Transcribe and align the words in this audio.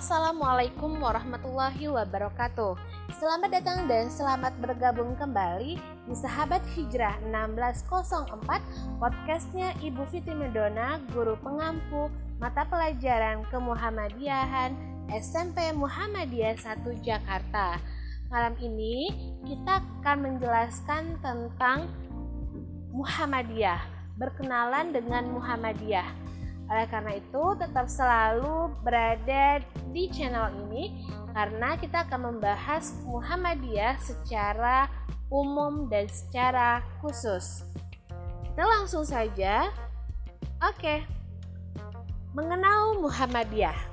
Assalamualaikum 0.00 0.96
warahmatullahi 0.96 1.92
wabarakatuh. 1.92 2.72
Selamat 3.20 3.52
datang 3.52 3.84
dan 3.84 4.08
selamat 4.08 4.56
bergabung 4.56 5.12
kembali 5.12 5.76
di 6.08 6.14
Sahabat 6.16 6.64
Hijrah 6.72 7.20
1604 7.28 8.96
podcastnya 8.96 9.76
Ibu 9.84 10.00
Fiti 10.08 10.32
Medona, 10.32 11.04
guru 11.12 11.36
pengampu 11.44 12.08
mata 12.40 12.64
pelajaran 12.64 13.44
kemuhammadiyahan 13.52 14.72
SMP 15.20 15.68
Muhammadiyah 15.76 16.56
1 16.56 16.80
Jakarta. 17.04 17.76
Malam 18.32 18.56
ini 18.56 19.12
kita 19.44 19.84
akan 20.00 20.16
menjelaskan 20.24 21.20
tentang 21.20 21.92
Muhammadiyah, 22.96 23.84
berkenalan 24.16 24.96
dengan 24.96 25.28
Muhammadiyah. 25.28 26.29
Oleh 26.70 26.86
karena 26.86 27.18
itu, 27.18 27.44
tetap 27.58 27.90
selalu 27.90 28.70
berada 28.86 29.58
di 29.90 30.06
channel 30.06 30.54
ini 30.70 31.02
karena 31.34 31.74
kita 31.74 32.06
akan 32.06 32.30
membahas 32.30 32.94
Muhammadiyah 33.10 33.98
secara 33.98 34.86
umum 35.34 35.90
dan 35.90 36.06
secara 36.06 36.78
khusus. 37.02 37.66
Kita 38.46 38.62
langsung 38.62 39.02
saja. 39.02 39.66
Oke. 40.62 41.02
Mengenal 42.38 43.02
Muhammadiyah. 43.02 43.90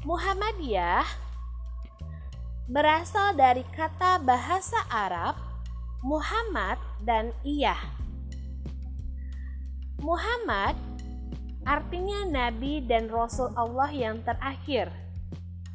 Muhammadiyah 0.00 1.04
berasal 2.72 3.36
dari 3.36 3.60
kata 3.76 4.16
bahasa 4.24 4.80
Arab 4.88 5.49
Muhammad 6.00 6.80
dan 7.04 7.28
Iyah. 7.44 7.76
Muhammad 10.00 10.72
artinya 11.68 12.24
nabi 12.24 12.80
dan 12.88 13.12
rasul 13.12 13.52
Allah 13.52 13.92
yang 13.92 14.24
terakhir. 14.24 14.88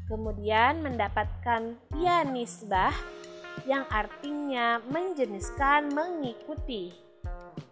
Kemudian 0.10 0.82
mendapatkan 0.82 1.78
ya 1.94 2.26
nisbah 2.26 2.94
yang 3.70 3.86
artinya 3.94 4.82
menjeniskan 4.90 5.94
mengikuti. 5.94 6.90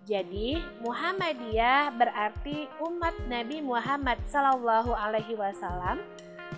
Jadi 0.05 0.61
Muhammadiyah 0.85 1.89
berarti 1.97 2.69
umat 2.85 3.17
Nabi 3.25 3.65
Muhammad 3.65 4.21
Sallallahu 4.29 4.93
Alaihi 4.93 5.33
Wasallam 5.33 6.05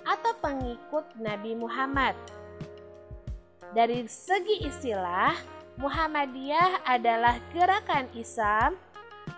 atau 0.04 0.34
pengikut 0.44 1.08
Nabi 1.24 1.56
Muhammad. 1.56 2.20
Dari 3.76 4.08
segi 4.08 4.66
istilah, 4.66 5.55
Muhammadiyah 5.76 6.88
adalah 6.88 7.36
gerakan 7.52 8.08
Islam 8.16 8.80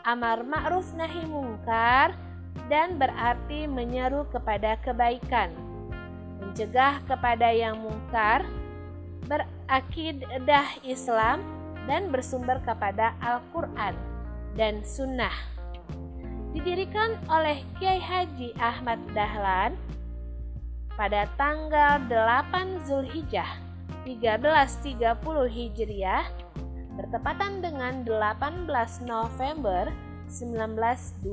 amar 0.06 0.46
ma'ruf 0.46 0.94
nahi 0.94 1.26
mungkar 1.26 2.14
dan 2.70 3.02
berarti 3.02 3.66
menyeru 3.66 4.30
kepada 4.30 4.78
kebaikan, 4.86 5.50
mencegah 6.38 7.02
kepada 7.10 7.50
yang 7.50 7.82
mungkar, 7.82 8.46
berakidah 9.26 10.78
Islam 10.86 11.42
dan 11.90 12.14
bersumber 12.14 12.62
kepada 12.62 13.18
Al-Quran 13.18 13.98
dan 14.54 14.86
Sunnah. 14.86 15.34
Didirikan 16.54 17.18
oleh 17.34 17.66
Kiai 17.82 17.98
Haji 17.98 18.54
Ahmad 18.62 19.02
Dahlan 19.18 19.74
pada 20.94 21.26
tanggal 21.34 21.98
8 22.06 22.86
Zulhijjah 22.86 23.67
1330 24.08 25.52
Hijriah 25.52 26.24
bertepatan 26.96 27.60
dengan 27.60 28.08
18 28.08 28.72
November 29.04 29.92
1912. 30.32 31.28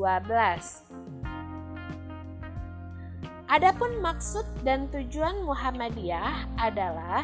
Adapun 3.46 4.02
maksud 4.02 4.42
dan 4.67 4.90
tujuan 4.90 5.46
Muhammadiyah 5.46 6.51
adalah 6.58 7.23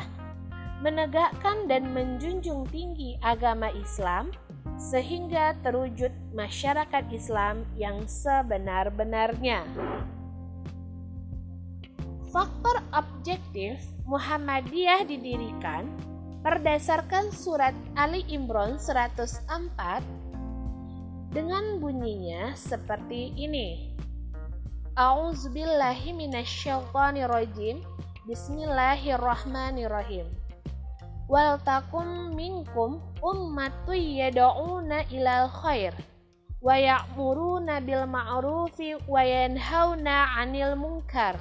menegakkan 0.79 1.67
dan 1.67 1.91
menjunjung 1.91 2.71
tinggi 2.71 3.19
agama 3.19 3.75
Islam 3.75 4.31
sehingga 4.79 5.59
terwujud 5.67 6.15
masyarakat 6.33 7.05
Islam 7.11 7.67
yang 7.75 8.07
sebenar-benarnya. 8.07 9.67
Faktor 12.31 12.79
objektif 12.95 13.83
Muhammadiyah 14.07 15.03
didirikan 15.03 15.91
berdasarkan 16.47 17.35
surat 17.35 17.75
Ali 17.99 18.23
Imran 18.31 18.79
104 18.79 19.51
dengan 21.35 21.83
bunyinya 21.83 22.55
seperti 22.55 23.35
ini. 23.35 23.99
A'udzubillahi 24.95 26.15
minasyaitonirrajim. 26.15 27.83
Bismillahirrahmanirrahim. 28.31 30.31
Wal 31.27 31.59
takum 31.67 32.31
minkum 32.39 33.03
ummatu 33.27 33.91
yad'una 33.91 35.03
ilal 35.11 35.51
khair 35.51 35.99
wa 36.63 36.79
ya'muruna 36.79 37.83
bil 37.83 38.07
ma'rufi 38.07 39.03
wa 39.11 39.19
yanhauna 39.19 40.39
'anil 40.39 40.79
munkar 40.79 41.35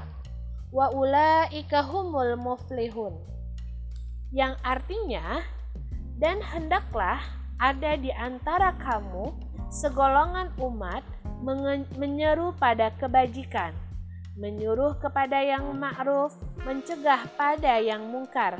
wa 0.69 0.93
ulaika 0.93 1.81
humul 1.85 2.37
muflihun. 2.37 3.17
Yang 4.29 4.61
artinya 4.61 5.41
dan 6.21 6.41
hendaklah 6.45 7.17
ada 7.57 7.97
di 7.97 8.13
antara 8.13 8.77
kamu 8.77 9.33
segolongan 9.73 10.53
umat 10.61 11.01
menyeru 11.97 12.53
pada 12.59 12.93
kebajikan 12.99 13.73
menyuruh 14.39 14.95
kepada 15.03 15.43
yang 15.43 15.75
ma'ruf 15.75 16.31
mencegah 16.63 17.27
pada 17.35 17.75
yang 17.83 18.07
mungkar 18.07 18.55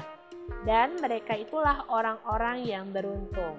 dan 0.68 1.00
mereka 1.00 1.40
itulah 1.40 1.88
orang-orang 1.88 2.68
yang 2.68 2.92
beruntung. 2.92 3.56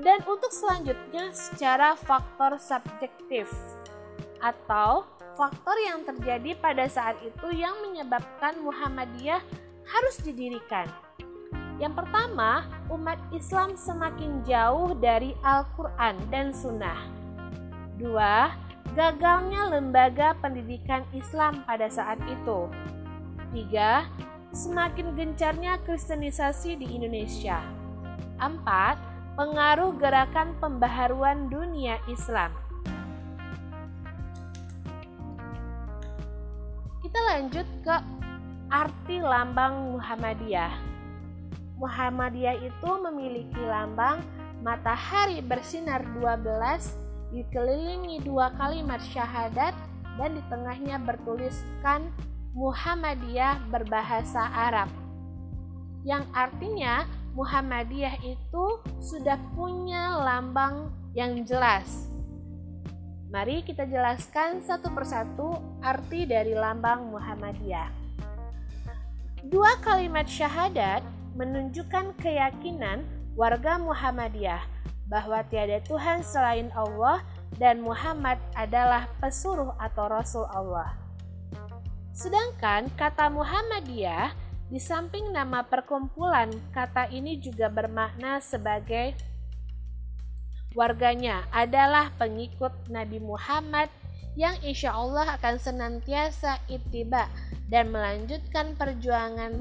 Dan 0.00 0.24
untuk 0.24 0.48
selanjutnya 0.48 1.28
secara 1.36 1.92
faktor 1.92 2.56
subjektif 2.56 3.52
atau 4.40 5.04
faktor 5.36 5.76
yang 5.80 6.04
terjadi 6.04 6.56
pada 6.58 6.84
saat 6.90 7.16
itu 7.24 7.48
yang 7.54 7.72
menyebabkan 7.84 8.60
Muhammadiyah 8.60 9.40
harus 9.88 10.16
didirikan. 10.20 10.88
Yang 11.80 12.04
pertama, 12.04 12.68
umat 12.92 13.16
Islam 13.32 13.72
semakin 13.72 14.44
jauh 14.44 14.92
dari 15.00 15.32
Al-Quran 15.40 16.20
dan 16.28 16.52
Sunnah. 16.52 17.00
Dua, 17.96 18.52
gagalnya 18.92 19.72
lembaga 19.72 20.36
pendidikan 20.44 21.08
Islam 21.16 21.64
pada 21.64 21.88
saat 21.88 22.20
itu. 22.28 22.68
Tiga, 23.56 24.04
semakin 24.52 25.16
gencarnya 25.16 25.80
kristenisasi 25.88 26.76
di 26.76 26.86
Indonesia. 27.00 27.64
Empat, 28.36 29.00
pengaruh 29.40 29.96
gerakan 29.96 30.52
pembaharuan 30.60 31.48
dunia 31.48 31.96
Islam. 32.12 32.52
Kita 37.10 37.26
lanjut 37.26 37.66
ke 37.82 37.96
arti 38.70 39.18
lambang 39.18 39.98
Muhammadiyah. 39.98 40.70
Muhammadiyah 41.74 42.62
itu 42.62 42.90
memiliki 43.02 43.58
lambang 43.66 44.22
matahari 44.62 45.42
bersinar 45.42 46.06
12 46.22 47.34
dikelilingi 47.34 48.22
dua 48.22 48.54
kalimat 48.54 49.02
syahadat 49.02 49.74
dan 50.22 50.38
di 50.38 50.42
tengahnya 50.46 51.02
bertuliskan 51.02 52.14
Muhammadiyah 52.54 53.58
berbahasa 53.74 54.46
Arab. 54.46 54.86
Yang 56.06 56.30
artinya 56.30 57.10
Muhammadiyah 57.34 58.22
itu 58.22 58.66
sudah 59.02 59.34
punya 59.58 60.14
lambang 60.14 60.94
yang 61.18 61.42
jelas 61.42 62.06
Mari 63.30 63.62
kita 63.62 63.86
jelaskan 63.86 64.58
satu 64.58 64.90
persatu 64.90 65.54
arti 65.80 66.28
dari 66.28 66.52
lambang 66.52 67.08
Muhammadiyah. 67.12 67.88
Dua 69.48 69.72
kalimat 69.80 70.28
syahadat 70.28 71.00
menunjukkan 71.34 72.16
keyakinan 72.20 73.02
warga 73.34 73.80
Muhammadiyah 73.80 74.60
bahwa 75.08 75.42
tiada 75.48 75.82
Tuhan 75.82 76.22
selain 76.22 76.70
Allah 76.76 77.24
dan 77.58 77.82
Muhammad 77.82 78.38
adalah 78.54 79.10
pesuruh 79.18 79.74
atau 79.80 80.06
rasul 80.06 80.46
Allah. 80.52 80.94
Sedangkan 82.14 82.92
kata 82.94 83.32
Muhammadiyah 83.32 84.30
di 84.70 84.78
samping 84.78 85.34
nama 85.34 85.66
perkumpulan, 85.66 86.52
kata 86.70 87.10
ini 87.10 87.42
juga 87.42 87.66
bermakna 87.66 88.38
sebagai 88.38 89.18
warganya 90.78 91.42
adalah 91.50 92.14
pengikut 92.14 92.70
Nabi 92.86 93.18
Muhammad 93.18 93.90
yang 94.38 94.54
insya 94.62 94.94
Allah 94.94 95.38
akan 95.38 95.56
senantiasa 95.58 96.62
ittiba 96.70 97.26
dan 97.66 97.90
melanjutkan 97.90 98.74
perjuangan 98.78 99.58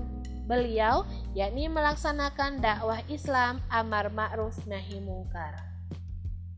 beliau 0.49 1.05
yakni 1.37 1.69
melaksanakan 1.69 2.57
dakwah 2.57 3.05
Islam 3.05 3.61
amar 3.69 4.09
ma'ruf 4.09 4.57
nahi 4.65 4.97
mungkar. 4.97 5.53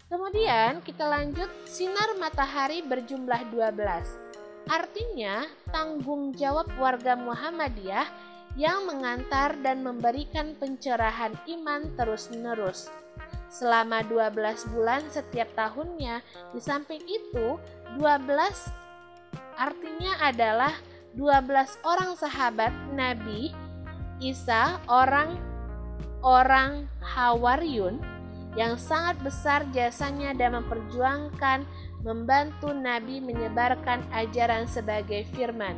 Kemudian 0.08 0.84
kita 0.84 1.08
lanjut 1.08 1.48
sinar 1.68 2.16
matahari 2.19 2.84
berjumlah 2.84 3.52
12. 3.52 4.68
Artinya 4.68 5.48
tanggung 5.72 6.36
jawab 6.36 6.68
warga 6.80 7.16
Muhammadiyah 7.16 8.08
yang 8.60 8.84
mengantar 8.84 9.56
dan 9.63 9.80
memberikan 9.80 10.56
pencerahan 10.60 11.31
iman 11.48 11.88
terus-menerus 11.96 12.92
selama 13.51 14.01
12 14.07 14.71
bulan 14.71 15.03
setiap 15.12 15.51
tahunnya. 15.53 16.24
Di 16.56 16.59
samping 16.63 17.03
itu, 17.03 17.59
12 18.00 18.31
artinya 19.59 20.18
adalah 20.24 20.74
12 21.13 21.75
orang 21.83 22.15
sahabat 22.15 22.71
Nabi 22.95 23.51
Isa 24.21 24.77
orang 24.86 25.33
orang 26.21 26.86
Hawaryun 27.01 27.98
yang 28.53 28.77
sangat 28.77 29.18
besar 29.25 29.65
jasanya 29.74 30.38
dan 30.38 30.62
memperjuangkan 30.62 31.65
membantu 32.06 32.69
Nabi 32.69 33.18
menyebarkan 33.18 34.06
ajaran 34.13 34.69
sebagai 34.69 35.25
firman. 35.33 35.74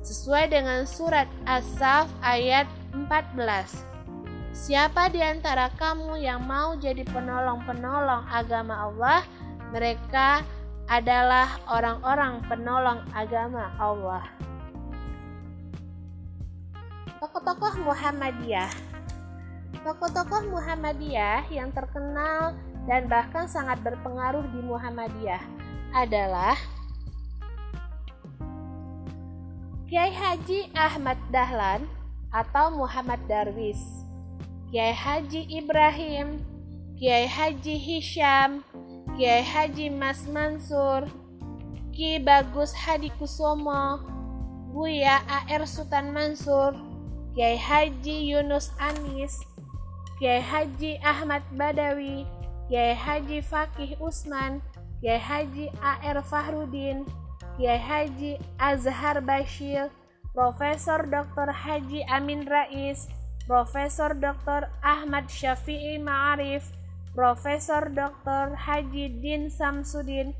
Sesuai 0.00 0.48
dengan 0.48 0.88
surat 0.88 1.28
As-Saf 1.44 2.08
ayat 2.24 2.64
14. 2.96 3.97
Siapa 4.56 5.12
di 5.12 5.20
antara 5.20 5.68
kamu 5.76 6.16
yang 6.24 6.44
mau 6.48 6.72
jadi 6.80 7.04
penolong-penolong 7.04 8.24
agama 8.32 8.88
Allah, 8.88 9.20
mereka 9.72 10.40
adalah 10.88 11.60
orang-orang 11.68 12.40
penolong 12.48 13.04
agama 13.12 13.68
Allah. 13.76 14.24
Tokoh-tokoh 17.20 17.84
Muhammadiyah. 17.84 18.72
Tokoh-tokoh 19.84 20.48
Muhammadiyah 20.48 21.44
yang 21.52 21.68
terkenal 21.76 22.56
dan 22.88 23.04
bahkan 23.04 23.44
sangat 23.44 23.84
berpengaruh 23.84 24.48
di 24.48 24.64
Muhammadiyah 24.64 25.44
adalah 25.92 26.56
Kiai 29.88 30.12
Haji 30.12 30.72
Ahmad 30.72 31.20
Dahlan 31.28 31.84
atau 32.32 32.72
Muhammad 32.72 33.20
Darwis 33.28 34.07
Kiai 34.68 34.92
Haji 34.92 35.48
Ibrahim, 35.48 36.44
Kiai 37.00 37.24
Haji 37.24 37.80
Hisham, 37.80 38.60
Kiai 39.16 39.40
Haji 39.40 39.88
Mas 39.88 40.28
Mansur, 40.28 41.08
Ki 41.88 42.20
Bagus 42.20 42.76
Hadi 42.76 43.08
Kusomo, 43.16 44.04
Buya 44.68 45.24
AR 45.24 45.64
Sultan 45.64 46.12
Mansur, 46.12 46.76
Kiai 47.32 47.56
Haji 47.56 48.28
Yunus 48.28 48.68
Anis, 48.76 49.40
Kiai 50.20 50.44
Haji 50.44 51.00
Ahmad 51.00 51.48
Badawi, 51.56 52.28
Kiai 52.68 52.92
Haji 52.92 53.40
Fakih 53.40 53.96
Usman, 54.04 54.60
Kiai 55.00 55.16
Haji 55.16 55.72
AR 55.80 56.20
Fahrudin, 56.20 57.08
Kiai 57.56 57.80
Haji 57.80 58.36
Azhar 58.60 59.24
Bashir, 59.24 59.88
Profesor 60.36 61.08
Dr. 61.08 61.56
Haji 61.56 62.04
Amin 62.04 62.44
Rais, 62.44 63.08
Profesor 63.48 64.12
Dr. 64.12 64.68
Ahmad 64.84 65.32
Syafi'i 65.32 65.96
Ma'arif, 65.96 66.68
Profesor 67.16 67.88
Dr. 67.88 68.52
Haji 68.52 69.24
Din 69.24 69.48
Samsudin, 69.48 70.36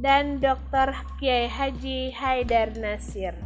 dan 0.00 0.40
Dr. 0.40 0.96
Kiai 1.20 1.44
Haji 1.44 2.16
Haidar 2.16 2.72
Nasir. 2.80 3.36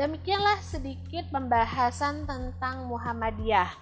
Demikianlah 0.00 0.56
sedikit 0.64 1.28
pembahasan 1.28 2.24
tentang 2.24 2.88
Muhammadiyah. 2.88 3.76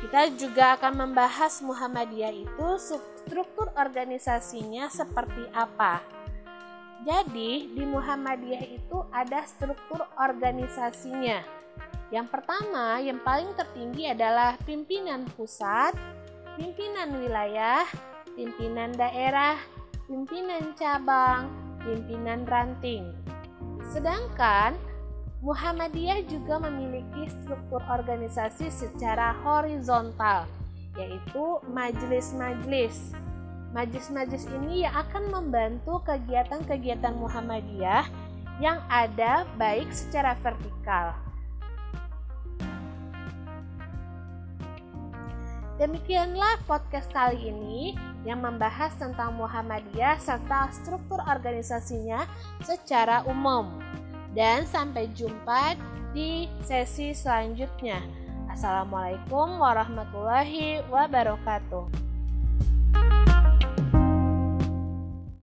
Kita 0.00 0.32
juga 0.40 0.80
akan 0.80 1.04
membahas 1.04 1.60
Muhammadiyah 1.60 2.32
itu 2.32 2.68
struktur 2.80 3.68
organisasinya 3.76 4.88
seperti 4.88 5.44
apa. 5.52 6.00
Jadi, 7.04 7.76
di 7.76 7.84
Muhammadiyah 7.84 8.64
itu 8.72 9.04
ada 9.12 9.44
struktur 9.44 10.08
organisasinya. 10.16 11.57
Yang 12.08 12.28
pertama, 12.32 12.96
yang 13.04 13.20
paling 13.20 13.52
tertinggi 13.52 14.08
adalah 14.08 14.56
pimpinan 14.64 15.28
pusat, 15.36 15.92
pimpinan 16.56 17.20
wilayah, 17.20 17.84
pimpinan 18.32 18.96
daerah, 18.96 19.60
pimpinan 20.08 20.72
cabang, 20.72 21.52
pimpinan 21.84 22.48
ranting. 22.48 23.12
Sedangkan 23.92 24.76
Muhammadiyah 25.44 26.24
juga 26.26 26.58
memiliki 26.58 27.28
struktur 27.30 27.84
organisasi 27.86 28.72
secara 28.72 29.36
horizontal, 29.44 30.48
yaitu 30.96 31.62
majelis-majelis 31.70 33.12
Majlis-majlis 33.68 34.48
ini 34.48 34.88
yang 34.88 34.96
akan 34.96 35.28
membantu 35.28 36.00
kegiatan-kegiatan 36.08 37.12
Muhammadiyah 37.20 38.08
yang 38.64 38.80
ada 38.88 39.44
baik 39.60 39.92
secara 39.92 40.32
vertikal. 40.40 41.27
Demikianlah 45.78 46.58
podcast 46.66 47.06
kali 47.14 47.54
ini 47.54 47.94
yang 48.26 48.42
membahas 48.42 48.98
tentang 48.98 49.38
Muhammadiyah 49.38 50.18
serta 50.18 50.74
struktur 50.74 51.22
organisasinya 51.22 52.26
secara 52.66 53.22
umum. 53.30 53.78
Dan 54.34 54.66
sampai 54.66 55.06
jumpa 55.14 55.78
di 56.10 56.50
sesi 56.66 57.14
selanjutnya. 57.14 58.02
Assalamualaikum 58.50 59.62
warahmatullahi 59.62 60.82
wabarakatuh. 60.90 62.07